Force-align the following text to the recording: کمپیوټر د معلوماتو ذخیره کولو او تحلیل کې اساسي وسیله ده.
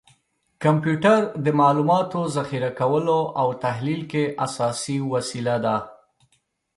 کمپیوټر 0.63 1.19
د 1.45 1.47
معلوماتو 1.59 2.21
ذخیره 2.35 2.71
کولو 2.79 3.19
او 3.41 3.47
تحلیل 3.63 4.01
کې 4.11 4.23
اساسي 4.45 4.97
وسیله 5.13 5.55
ده. 5.65 5.77